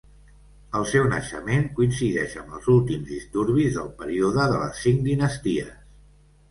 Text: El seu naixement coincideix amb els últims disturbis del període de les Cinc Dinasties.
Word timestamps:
El 0.79 0.85
seu 0.91 1.03
naixement 1.11 1.67
coincideix 1.79 2.33
amb 2.43 2.57
els 2.61 2.71
últims 2.77 3.07
disturbis 3.13 3.77
del 3.81 3.93
període 4.03 4.51
de 4.55 4.65
les 4.67 4.83
Cinc 4.89 5.09
Dinasties. 5.13 5.75